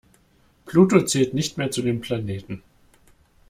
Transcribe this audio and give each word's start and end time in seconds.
Pluto 0.65 1.01
zählt 1.01 1.35
nicht 1.35 1.59
mehr 1.59 1.69
zu 1.69 1.83
den 1.83 2.01
Planeten. 2.01 2.63